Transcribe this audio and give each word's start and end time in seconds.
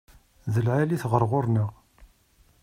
D 0.53 0.55
lɛali-t 0.65 1.03
ɣer 1.11 1.23
ɣur-neɣ. 1.31 1.71